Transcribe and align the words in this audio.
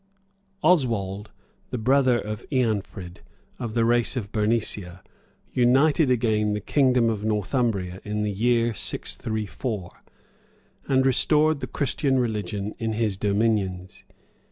Oswald, 0.63 1.29
the 1.69 1.77
brother 1.77 2.17
of 2.17 2.43
Eanfrid, 2.49 3.17
of 3.59 3.75
the 3.75 3.85
race 3.85 4.17
of 4.17 4.31
Bernicia, 4.31 5.03
united 5.53 6.09
again 6.09 6.53
the 6.53 6.59
kingdom 6.59 7.07
of 7.07 7.23
Northumberland 7.23 8.01
in 8.03 8.23
the 8.23 8.31
year 8.31 8.73
634, 8.73 9.91
and 10.87 11.05
restored 11.05 11.59
the 11.59 11.67
Christian 11.67 12.17
religion 12.17 12.73
in 12.79 12.93
his 12.93 13.15
dominions. 13.15 14.03